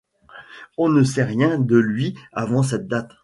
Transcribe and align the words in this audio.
On 0.79 0.89
ne 0.89 1.03
sait 1.03 1.23
rien 1.23 1.59
de 1.59 1.77
lui 1.77 2.15
avant 2.31 2.63
cette 2.63 2.87
date. 2.87 3.11